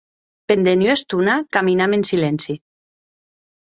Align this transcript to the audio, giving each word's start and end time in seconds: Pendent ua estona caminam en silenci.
Pendent 0.51 0.85
ua 0.85 0.95
estona 1.01 1.37
caminam 1.59 1.97
en 2.01 2.09
silenci. 2.13 2.61